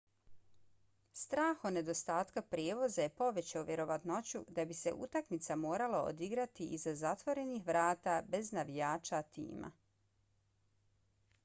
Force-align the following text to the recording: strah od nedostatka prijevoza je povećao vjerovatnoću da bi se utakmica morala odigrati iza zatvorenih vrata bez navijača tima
strah 1.23 1.59
od 1.69 1.75
nedostatka 1.77 2.41
prijevoza 2.53 3.05
je 3.05 3.11
povećao 3.19 3.67
vjerovatnoću 3.67 4.41
da 4.57 4.65
bi 4.71 4.79
se 4.81 4.95
utakmica 5.09 5.59
morala 5.67 6.01
odigrati 6.13 6.69
iza 6.81 6.97
zatvorenih 7.05 7.63
vrata 7.71 8.19
bez 8.35 8.53
navijača 8.61 9.23
tima 9.39 9.73